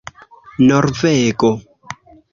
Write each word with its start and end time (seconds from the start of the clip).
norvego 0.67 1.51